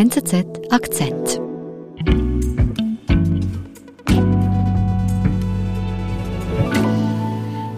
[0.00, 0.32] NZZ
[0.70, 1.40] Akzent.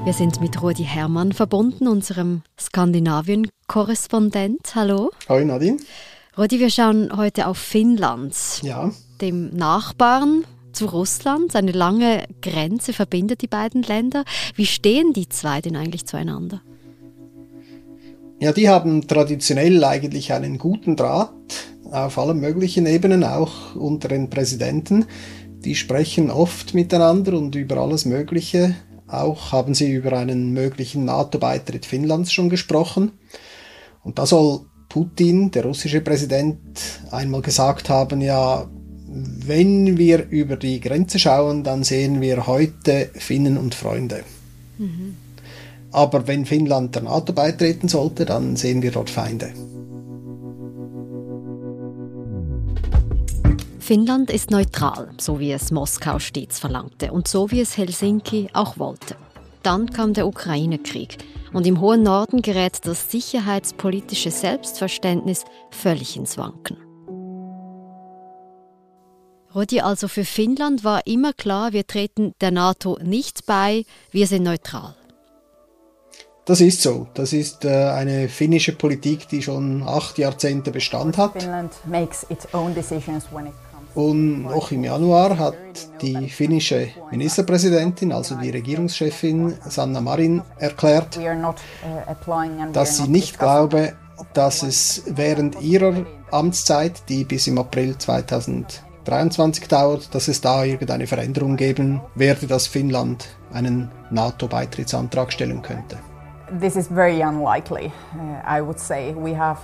[0.04, 4.76] Wir sind mit Rudi Hermann verbunden, unserem Skandinavien-Korrespondent.
[4.76, 5.10] Hallo.
[5.28, 5.78] Hallo Nadine.
[6.38, 11.56] Rudi, wir schauen heute auf Finnland, Ja, dem Nachbarn zu Russland.
[11.56, 14.24] Eine lange Grenze verbindet die beiden Länder.
[14.54, 16.62] Wie stehen die zwei denn eigentlich zueinander?
[18.38, 24.30] ja, die haben traditionell eigentlich einen guten Draht auf allen möglichen Ebenen, auch unter den
[24.30, 25.04] Präsidenten.
[25.64, 28.74] Die sprechen oft miteinander und über alles Mögliche.
[29.06, 33.12] Auch haben sie über einen möglichen NATO-Beitritt Finnlands schon gesprochen.
[34.02, 36.58] Und da soll Putin, der russische Präsident,
[37.10, 38.66] einmal gesagt haben, ja,
[39.06, 44.24] wenn wir über die Grenze schauen, dann sehen wir heute Finnen und Freunde.
[45.92, 49.52] Aber wenn Finnland der NATO beitreten sollte, dann sehen wir dort Feinde.
[53.82, 58.78] Finnland ist neutral, so wie es Moskau stets verlangte und so wie es Helsinki auch
[58.78, 59.16] wollte.
[59.64, 61.18] Dann kam der Ukraine-Krieg
[61.52, 66.76] und im hohen Norden gerät das sicherheitspolitische Selbstverständnis völlig ins Wanken.
[69.52, 74.44] Rudi, also für Finnland war immer klar, wir treten der NATO nicht bei, wir sind
[74.44, 74.94] neutral.
[76.44, 77.08] Das ist so.
[77.14, 81.32] Das ist äh, eine finnische Politik, die schon acht Jahrzehnte Bestand hat.
[81.32, 83.52] Finland makes its own decisions when it.
[83.94, 85.54] Und noch im Januar hat
[86.00, 93.92] die finnische Ministerpräsidentin, also die Regierungschefin Sanna Marin, erklärt, uh, dass sie nicht glaube,
[94.32, 101.06] dass es während ihrer Amtszeit, die bis im April 2023 dauert, dass es da irgendeine
[101.06, 105.98] Veränderung geben werde, dass Finnland einen NATO-Beitrittsantrag stellen könnte.
[106.60, 107.90] This is very unlikely.
[108.14, 109.58] Uh, I would say we have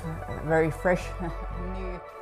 [0.47, 2.18] very fresh new.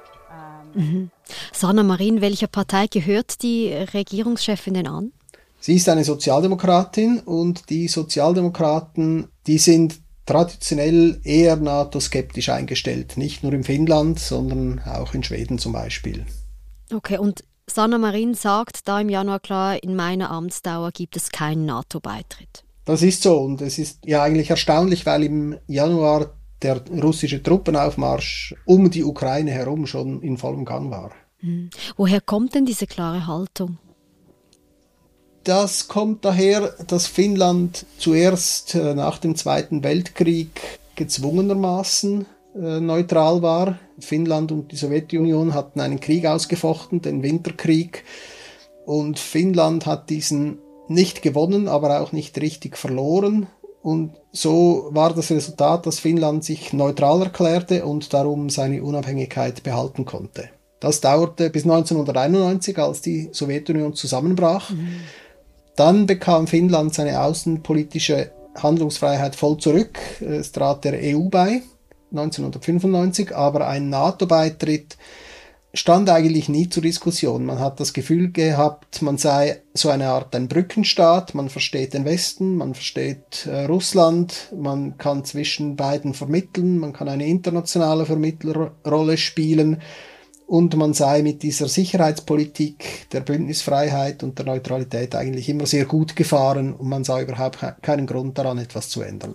[1.52, 5.12] Sanna Marin, welcher Partei gehört die Regierungschefin denn an?
[5.60, 13.16] Sie ist eine Sozialdemokratin und die Sozialdemokraten, die sind traditionell eher NATO-skeptisch eingestellt.
[13.16, 16.26] Nicht nur in Finnland, sondern auch in Schweden zum Beispiel.
[16.92, 21.64] Okay, und Sanna Marin sagt da im Januar klar, in meiner Amtsdauer gibt es keinen
[21.66, 22.64] NATO-Beitritt.
[22.84, 28.54] Das ist so und es ist ja eigentlich erstaunlich, weil im Januar der russische Truppenaufmarsch
[28.64, 31.12] um die Ukraine herum schon in vollem Gang war.
[31.96, 33.78] Woher kommt denn diese klare Haltung?
[35.44, 43.78] Das kommt daher, dass Finnland zuerst äh, nach dem Zweiten Weltkrieg gezwungenermaßen äh, neutral war.
[44.00, 48.02] Finnland und die Sowjetunion hatten einen Krieg ausgefochten, den Winterkrieg.
[48.86, 53.46] Und Finnland hat diesen nicht gewonnen, aber auch nicht richtig verloren.
[53.86, 60.04] Und so war das Resultat, dass Finnland sich neutral erklärte und darum seine Unabhängigkeit behalten
[60.04, 60.48] konnte.
[60.80, 64.72] Das dauerte bis 1991, als die Sowjetunion zusammenbrach.
[65.76, 69.96] Dann bekam Finnland seine außenpolitische Handlungsfreiheit voll zurück.
[70.18, 71.62] Es trat der EU bei,
[72.10, 74.96] 1995, aber ein NATO-Beitritt
[75.78, 77.44] stand eigentlich nie zur Diskussion.
[77.44, 82.04] Man hat das Gefühl gehabt, man sei so eine Art ein Brückenstaat, man versteht den
[82.04, 89.16] Westen, man versteht äh, Russland, man kann zwischen beiden vermitteln, man kann eine internationale Vermittlerrolle
[89.16, 89.80] spielen.
[90.48, 96.14] Und man sei mit dieser Sicherheitspolitik der Bündnisfreiheit und der Neutralität eigentlich immer sehr gut
[96.14, 96.72] gefahren.
[96.72, 99.34] Und man sah überhaupt ke- keinen Grund daran, etwas zu ändern.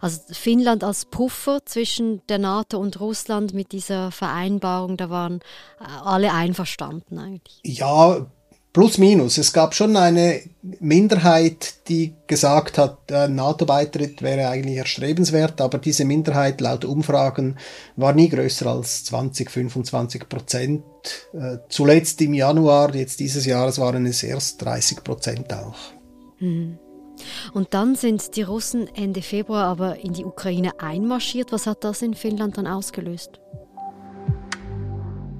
[0.00, 5.40] Also Finnland als Puffer zwischen der NATO und Russland mit dieser Vereinbarung, da waren
[5.80, 7.60] äh, alle einverstanden eigentlich.
[7.64, 8.26] Ja,
[8.72, 9.38] plus minus.
[9.38, 10.40] Es gab schon eine
[10.80, 17.56] Minderheit, die gesagt hat, ein NATO-Beitritt wäre eigentlich erstrebenswert, aber diese Minderheit laut Umfragen
[17.96, 20.84] war nie größer als 20, 25 Prozent.
[21.32, 25.76] Äh, Zuletzt im Januar, jetzt dieses Jahres, waren es erst 30 Prozent auch.
[27.52, 31.52] Und dann sind die Russen Ende Februar aber in die Ukraine einmarschiert.
[31.52, 33.40] Was hat das in Finnland dann ausgelöst?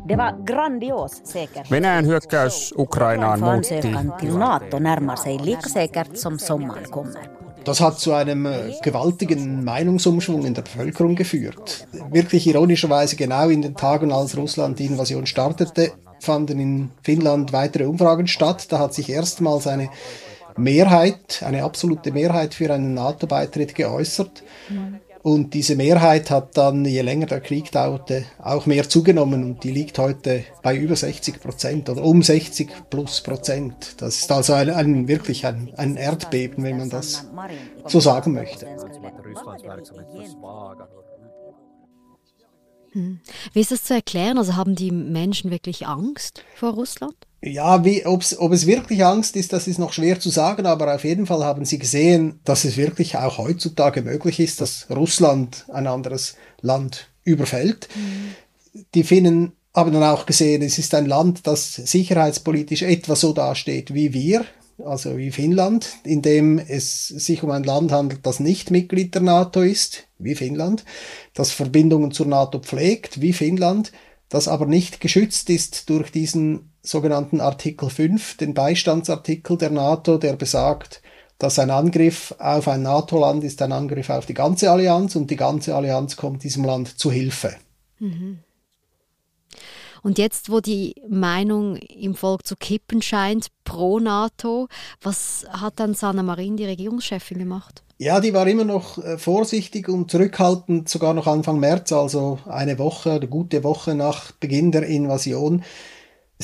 [0.07, 1.71] Det var grandios säkerhet.
[1.71, 3.81] Venäjän hyökkäys Ukrainaan muutti
[4.39, 7.21] NATO närmar sig lika säkert som sommaren kommer.
[7.65, 8.53] Das hat zu einem äh,
[8.83, 11.87] gewaltigen Meinungsumschwung in der Bevölkerung geführt.
[12.11, 17.87] Wirklich ironischerweise genau in den Tagen, als Russland die Invasion startete, fanden in Finnland weitere
[17.87, 18.71] Umfragen statt.
[18.71, 19.89] Da hat sich erstmals eine
[20.57, 24.43] Mehrheit, eine absolute Mehrheit für einen NATO-Beitritt geäußert.
[25.25, 29.71] Und diese Mehrheit hat dann, je länger der Krieg dauerte, auch mehr zugenommen und die
[29.71, 34.03] liegt heute bei über 60 Prozent oder um 60 plus Prozent.
[34.03, 37.27] Das ist also ein, ein wirklich ein, ein Erdbeben, wenn man das
[37.87, 38.67] so sagen möchte.
[42.93, 43.21] Hm.
[43.55, 44.37] Wie ist das zu erklären?
[44.37, 47.17] Also haben die Menschen wirklich Angst vor Russland?
[47.47, 50.95] Ja, wie, ob's, ob es wirklich Angst ist, das ist noch schwer zu sagen, aber
[50.95, 55.67] auf jeden Fall haben sie gesehen, dass es wirklich auch heutzutage möglich ist, dass Russland
[55.71, 57.89] ein anderes Land überfällt.
[57.95, 58.81] Mhm.
[58.95, 63.93] Die Finnen haben dann auch gesehen, es ist ein Land, das sicherheitspolitisch etwa so dasteht
[63.93, 64.47] wie wir,
[64.83, 69.23] also wie Finnland, in dem es sich um ein Land handelt, das nicht Mitglied der
[69.23, 70.87] NATO ist, wie Finnland,
[71.35, 73.93] das Verbindungen zur NATO pflegt, wie Finnland,
[74.31, 80.35] das aber nicht geschützt ist durch diesen sogenannten Artikel 5, den Beistandsartikel der NATO, der
[80.35, 81.03] besagt,
[81.39, 85.37] dass ein Angriff auf ein NATO-Land ist ein Angriff auf die ganze Allianz und die
[85.37, 87.57] ganze Allianz kommt diesem Land zu Hilfe.
[87.99, 88.39] Mhm.
[90.03, 94.69] Und jetzt, wo die Meinung im Volk zu kippen scheint, pro NATO,
[95.01, 97.83] was hat dann Sanna Marin, die Regierungschefin, gemacht?
[97.97, 102.79] Ja, die war immer noch äh, vorsichtig und zurückhaltend, sogar noch Anfang März, also eine
[102.79, 105.65] Woche, eine gute Woche nach Beginn der Invasion.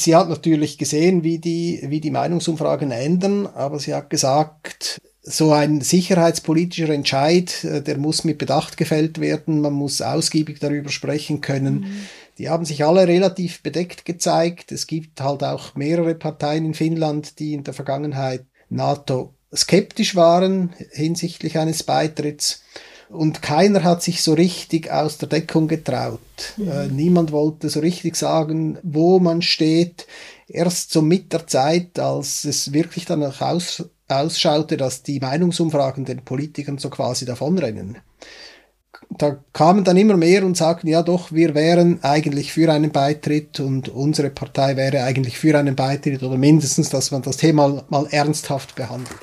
[0.00, 5.52] Sie hat natürlich gesehen, wie die, wie die Meinungsumfragen ändern, aber sie hat gesagt, so
[5.52, 11.42] ein sicherheitspolitischer Entscheid, äh, der muss mit Bedacht gefällt werden, man muss ausgiebig darüber sprechen
[11.42, 11.80] können.
[11.80, 12.06] Mhm.
[12.38, 14.72] Die haben sich alle relativ bedeckt gezeigt.
[14.72, 20.72] Es gibt halt auch mehrere Parteien in Finnland, die in der Vergangenheit NATO skeptisch waren
[20.92, 22.62] hinsichtlich eines Beitritts.
[23.10, 26.20] Und keiner hat sich so richtig aus der Deckung getraut.
[26.56, 26.68] Mhm.
[26.68, 30.06] Äh, niemand wollte so richtig sagen, wo man steht.
[30.48, 36.24] Erst so mit der Zeit, als es wirklich danach aus, ausschaute, dass die Meinungsumfragen den
[36.24, 37.98] Politikern so quasi davonrennen
[39.08, 43.60] da kamen dann immer mehr und sagten, ja doch, wir wären eigentlich für einen Beitritt
[43.60, 48.06] und unsere Partei wäre eigentlich für einen Beitritt oder mindestens, dass man das Thema mal
[48.10, 49.18] ernsthaft behandelt.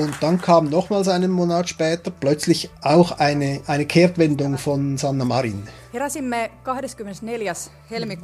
[0.00, 5.68] Und dann kam nochmals einen Monat später plötzlich auch eine, eine Kehrtwendung von Sanna Marin.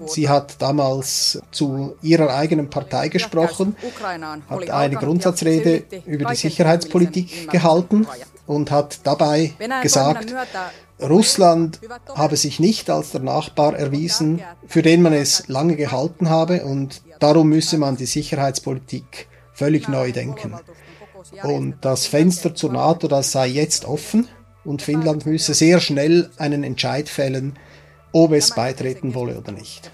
[0.06, 3.76] Sie hat damals zu ihrer eigenen Partei gesprochen,
[4.48, 8.06] hat eine Grundsatzrede über die Sicherheitspolitik gehalten
[8.46, 9.52] und hat dabei
[9.82, 10.34] gesagt,
[11.00, 11.80] Russland
[12.14, 17.02] habe sich nicht als der Nachbar erwiesen, für den man es lange gehalten habe und
[17.18, 20.54] darum müsse man die Sicherheitspolitik völlig neu denken.
[21.42, 24.28] Und das Fenster zur NATO, das sei jetzt offen
[24.64, 27.58] und Finnland müsse sehr schnell einen Entscheid fällen,
[28.12, 29.90] ob es beitreten wolle oder nicht.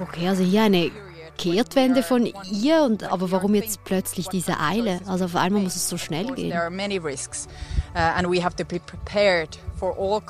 [0.00, 0.90] Okay, also hier eine
[1.36, 5.00] Kehrtwende von ihr, und, aber warum jetzt plötzlich diese Eile?
[5.06, 6.52] Also auf einmal muss es so schnell gehen.
[6.52, 6.70] Uh,
[9.82, 10.20] uh,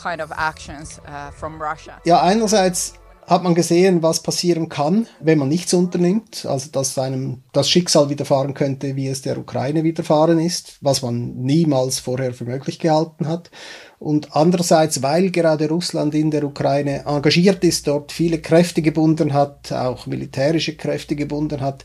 [2.04, 2.94] ja, einerseits
[3.30, 6.44] hat man gesehen, was passieren kann, wenn man nichts unternimmt.
[6.46, 11.36] Also, dass einem das Schicksal widerfahren könnte, wie es der Ukraine widerfahren ist, was man
[11.36, 13.52] niemals vorher für möglich gehalten hat.
[14.00, 19.70] Und andererseits, weil gerade Russland in der Ukraine engagiert ist, dort viele Kräfte gebunden hat,
[19.70, 21.84] auch militärische Kräfte gebunden hat,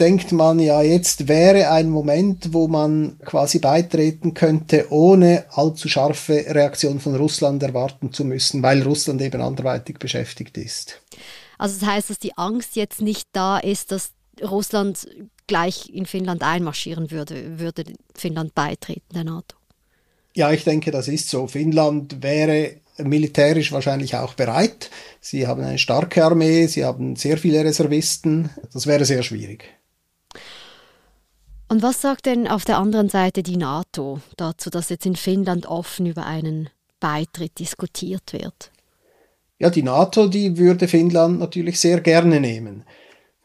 [0.00, 6.44] denkt man ja, jetzt wäre ein Moment, wo man quasi beitreten könnte, ohne allzu scharfe
[6.48, 11.00] Reaktion von Russland erwarten zu müssen, weil Russland eben anderweitig beschäftigt ist.
[11.58, 14.10] Also das heißt, dass die Angst jetzt nicht da ist, dass
[14.42, 15.06] Russland
[15.46, 19.56] gleich in Finnland einmarschieren würde, würde Finnland beitreten der NATO?
[20.34, 21.46] Ja, ich denke, das ist so.
[21.46, 24.90] Finnland wäre militärisch wahrscheinlich auch bereit.
[25.20, 28.50] Sie haben eine starke Armee, sie haben sehr viele Reservisten.
[28.72, 29.64] Das wäre sehr schwierig.
[31.74, 35.66] Und was sagt denn auf der anderen Seite die NATO dazu, dass jetzt in Finnland
[35.66, 36.68] offen über einen
[37.00, 38.70] Beitritt diskutiert wird?
[39.58, 42.84] Ja, die NATO, die würde Finnland natürlich sehr gerne nehmen.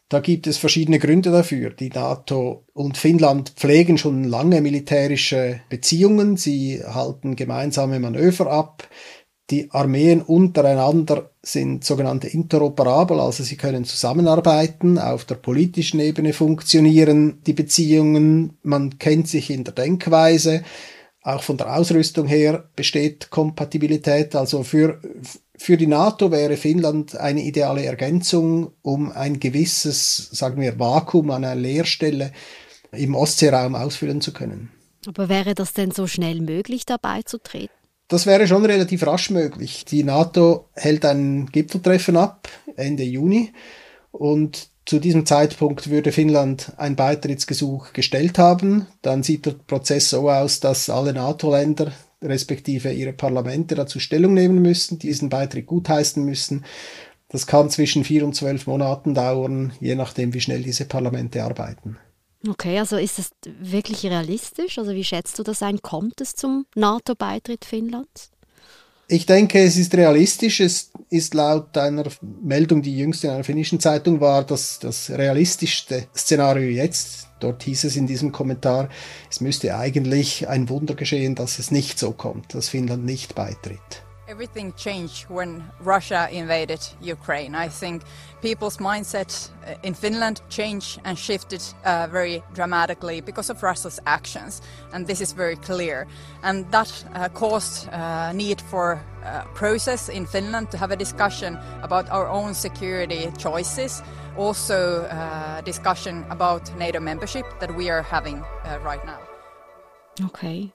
[0.09, 1.71] Da gibt es verschiedene Gründe dafür.
[1.71, 6.37] Die NATO und Finnland pflegen schon lange militärische Beziehungen.
[6.37, 8.87] Sie halten gemeinsame Manöver ab.
[9.49, 17.41] Die Armeen untereinander sind sogenannte interoperabel, also sie können zusammenarbeiten, auf der politischen Ebene funktionieren
[17.47, 20.63] die Beziehungen, man kennt sich in der Denkweise,
[21.23, 25.01] auch von der Ausrüstung her besteht Kompatibilität, also für,
[25.57, 31.43] für die NATO wäre Finnland eine ideale Ergänzung, um ein gewisses, sagen wir, Vakuum an
[31.43, 32.31] einer Leerstelle
[32.91, 34.71] im Ostseeraum ausfüllen zu können.
[35.07, 37.78] Aber wäre das denn so schnell möglich, dabei zu treten?
[38.09, 39.85] Das wäre schon relativ rasch möglich.
[39.85, 43.53] Die NATO hält ein Gipfeltreffen ab Ende Juni
[44.11, 48.87] und zu diesem Zeitpunkt würde Finnland ein Beitrittsgesuch gestellt haben.
[49.03, 51.91] Dann sieht der Prozess so aus, dass alle NATO-Länder
[52.23, 56.65] respektive ihre Parlamente dazu Stellung nehmen müssen, diesen Beitritt gutheißen müssen.
[57.27, 61.99] Das kann zwischen vier und zwölf Monaten dauern, je nachdem, wie schnell diese Parlamente arbeiten.
[62.47, 64.77] Okay, also ist es wirklich realistisch?
[64.77, 65.81] Also wie schätzt du das ein?
[65.81, 68.31] Kommt es zum NATO-Beitritt Finnlands?
[69.11, 70.59] Ich denke, es ist realistisch.
[70.59, 76.07] Es ist laut einer Meldung, die jüngst in einer finnischen Zeitung war, dass das realistischste
[76.15, 78.87] Szenario jetzt, dort hieß es in diesem Kommentar,
[79.29, 84.03] es müsste eigentlich ein Wunder geschehen, dass es nicht so kommt, dass Finnland nicht beitritt.
[84.29, 87.55] Everything changed when Russia invaded Ukraine.
[87.55, 88.03] I think
[88.43, 94.61] people's mindset uh, in Finland changed and shifted uh, very dramatically because of Russia's actions,
[94.93, 96.05] and this is very clear.
[96.43, 101.57] And that uh, caused uh, need for uh, process in Finland to have a discussion
[101.81, 104.03] about our own security choices,
[104.37, 108.43] also uh, discussion about NATO membership that we are having
[108.83, 109.19] right now.
[110.21, 110.71] Okay.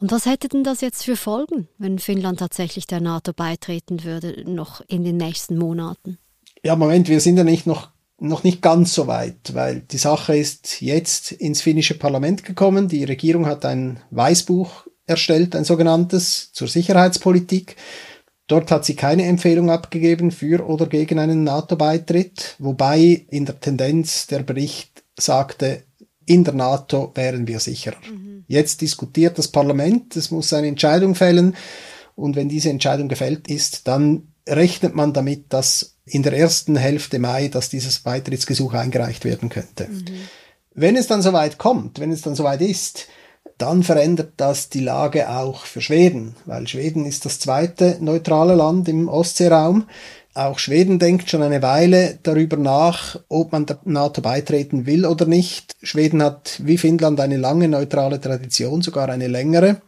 [0.00, 4.44] Und was hätte denn das jetzt für Folgen, wenn Finnland tatsächlich der NATO beitreten würde,
[4.46, 6.18] noch in den nächsten Monaten?
[6.62, 7.90] Ja, Moment, wir sind ja nicht noch,
[8.20, 12.88] noch nicht ganz so weit, weil die Sache ist jetzt ins finnische Parlament gekommen.
[12.88, 17.76] Die Regierung hat ein Weißbuch erstellt, ein sogenanntes, zur Sicherheitspolitik.
[18.46, 24.26] Dort hat sie keine Empfehlung abgegeben für oder gegen einen NATO-Beitritt, wobei in der Tendenz
[24.26, 25.82] der Bericht sagte,
[26.28, 27.96] in der NATO wären wir sicherer.
[28.10, 28.44] Mhm.
[28.46, 31.56] Jetzt diskutiert das Parlament, es muss eine Entscheidung fällen
[32.14, 37.18] und wenn diese Entscheidung gefällt ist, dann rechnet man damit, dass in der ersten Hälfte
[37.18, 39.88] Mai, dass dieses Beitrittsgesuch eingereicht werden könnte.
[39.88, 40.04] Mhm.
[40.74, 43.08] Wenn es dann soweit kommt, wenn es dann soweit ist,
[43.58, 48.88] dann verändert das die Lage auch für Schweden, weil Schweden ist das zweite neutrale Land
[48.88, 49.88] im Ostseeraum.
[50.38, 55.26] Auch Schweden denkt schon eine Weile darüber nach, ob man der NATO beitreten will oder
[55.26, 55.74] nicht.
[55.82, 59.82] Schweden hat wie Finnland eine lange neutrale Tradition, sogar eine längere.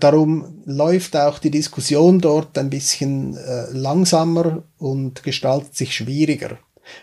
[0.00, 6.56] Darum läuft auch die Diskussion dort ein bisschen äh, langsamer und gestaltet sich schwieriger.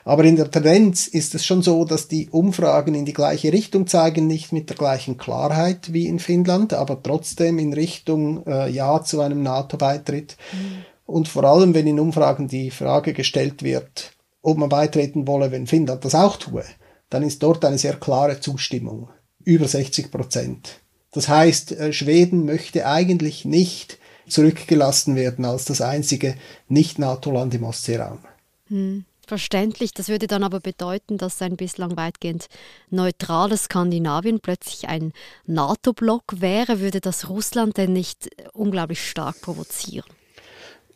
[0.04, 3.86] Aber in der Tendenz ist es schon so, dass die Umfragen in die gleiche Richtung
[3.86, 9.04] zeigen, nicht mit der gleichen Klarheit wie in Finnland, aber trotzdem in Richtung äh, Ja
[9.04, 10.36] zu einem NATO-Beitritt.
[10.52, 10.86] Mhm.
[11.12, 15.68] Und vor allem, wenn in Umfragen die Frage gestellt wird, ob man beitreten wolle, wenn
[15.68, 16.64] Finnland das auch tue,
[17.10, 19.10] dann ist dort eine sehr klare Zustimmung.
[19.44, 20.80] Über 60 Prozent.
[21.12, 23.98] Das heißt, äh, Schweden möchte eigentlich nicht
[24.30, 26.36] zurückgelassen werden als das einzige
[26.70, 28.20] Nicht-NATO-Land im Ostseeraum.
[28.68, 29.94] Hm, verständlich.
[29.94, 32.48] Das würde dann aber bedeuten, dass ein bislang weitgehend
[32.90, 35.12] neutrales Skandinavien plötzlich ein
[35.46, 36.80] NATO-Block wäre.
[36.80, 40.06] Würde das Russland denn nicht unglaublich stark provozieren?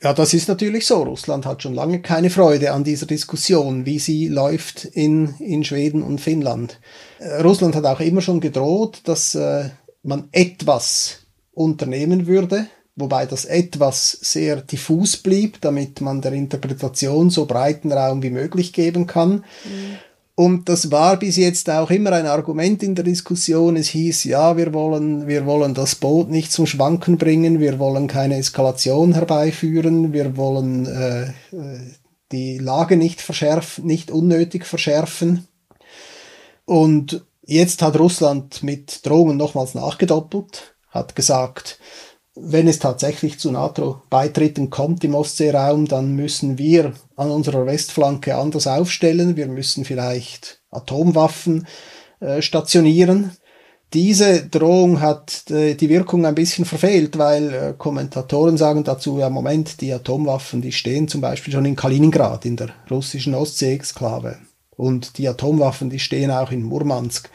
[0.02, 1.04] Ja, das ist natürlich so.
[1.04, 6.04] Russland hat schon lange keine Freude an dieser Diskussion, wie sie läuft in, in Schweden
[6.04, 6.80] und Finnland.
[7.20, 9.70] Äh, Russland hat auch immer schon gedroht, dass äh,
[10.04, 11.20] man etwas
[11.54, 18.22] unternehmen würde, wobei das etwas sehr diffus blieb, damit man der Interpretation so breiten Raum
[18.22, 19.46] wie möglich geben kann.
[19.64, 19.98] Mhm.
[20.38, 23.78] Und das war bis jetzt auch immer ein Argument in der Diskussion.
[23.78, 28.08] Es hieß, ja, wir wollen, wir wollen das Boot nicht zum Schwanken bringen, wir wollen
[28.08, 31.32] keine Eskalation herbeiführen, wir wollen äh, äh,
[32.34, 35.48] die Lage nicht verschärfen, nicht unnötig verschärfen.
[36.66, 41.80] Und jetzt hat Russland mit Drohungen nochmals nachgedoppelt, hat gesagt,
[42.36, 48.68] wenn es tatsächlich zu NATO-Beitritten kommt im Ostseeraum, dann müssen wir an unserer Westflanke anders
[48.68, 49.38] aufstellen.
[49.38, 51.66] Wir müssen vielleicht Atomwaffen
[52.20, 53.32] äh, stationieren.
[53.94, 59.30] Diese Drohung hat äh, die Wirkung ein bisschen verfehlt, weil äh, Kommentatoren sagen dazu, ja
[59.30, 64.40] Moment, die Atomwaffen, die stehen zum Beispiel schon in Kaliningrad, in der russischen Ostsee-Exklave.
[64.76, 67.30] Und die Atomwaffen, die stehen auch in Murmansk.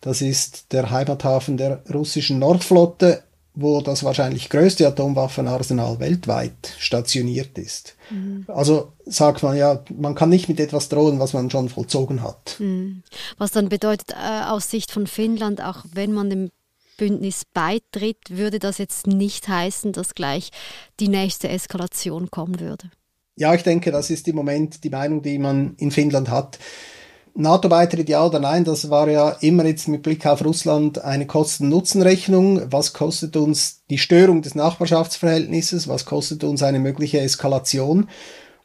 [0.00, 3.22] Das ist der Heimathafen der russischen Nordflotte
[3.54, 7.94] wo das wahrscheinlich größte Atomwaffenarsenal weltweit stationiert ist.
[8.10, 8.44] Mhm.
[8.48, 12.56] Also sagt man ja, man kann nicht mit etwas drohen, was man schon vollzogen hat.
[12.58, 13.04] Mhm.
[13.38, 16.50] Was dann bedeutet äh, aus Sicht von Finnland, auch wenn man dem
[16.96, 20.50] Bündnis beitritt, würde das jetzt nicht heißen, dass gleich
[21.00, 22.90] die nächste Eskalation kommen würde.
[23.36, 26.58] Ja, ich denke, das ist im Moment die Meinung, die man in Finnland hat.
[27.36, 32.70] NATO-Beitritt ja oder nein, das war ja immer jetzt mit Blick auf Russland eine Kosten-Nutzen-Rechnung.
[32.70, 35.88] Was kostet uns die Störung des Nachbarschaftsverhältnisses?
[35.88, 38.08] Was kostet uns eine mögliche Eskalation?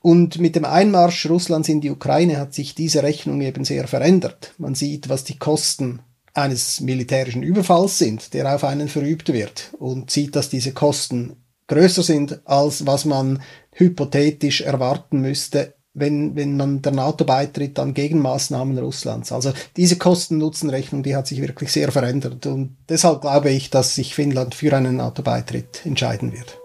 [0.01, 4.53] Und mit dem Einmarsch Russlands in die Ukraine hat sich diese Rechnung eben sehr verändert.
[4.57, 6.01] Man sieht, was die Kosten
[6.33, 12.03] eines militärischen Überfalls sind, der auf einen verübt wird, und sieht, dass diese Kosten größer
[12.03, 18.77] sind, als was man hypothetisch erwarten müsste, wenn, wenn man der NATO beitritt an Gegenmaßnahmen
[18.77, 19.31] Russlands.
[19.31, 24.15] Also diese Kosten-Nutzen-Rechnung, die hat sich wirklich sehr verändert und deshalb glaube ich, dass sich
[24.15, 26.59] Finnland für einen NATO-Beitritt entscheiden wird.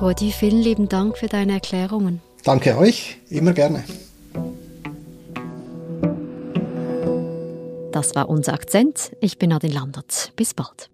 [0.00, 2.20] Rodi, vielen lieben Dank für deine Erklärungen.
[2.44, 3.82] Danke euch, immer gerne.
[7.96, 9.16] Das war unser Akzent.
[9.22, 10.32] Ich bin Nadine Landert.
[10.36, 10.90] Bis bald.